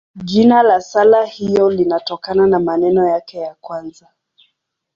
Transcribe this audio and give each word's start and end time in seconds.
Jina 0.23 0.63
la 0.63 0.81
sala 0.81 1.25
hiyo 1.25 1.69
linatokana 1.69 2.47
na 2.47 2.59
maneno 2.59 3.07
yake 3.07 3.37
ya 3.37 3.55
kwanza. 3.61 4.07